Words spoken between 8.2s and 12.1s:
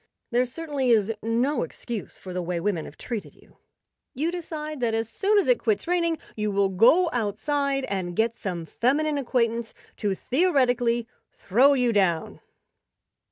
some feminine acquaintance to theoretically "throw you